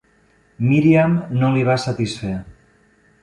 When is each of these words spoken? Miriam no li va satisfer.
Miriam 0.69 1.13
no 1.41 1.51
li 1.57 1.67
va 1.69 1.77
satisfer. 1.83 2.33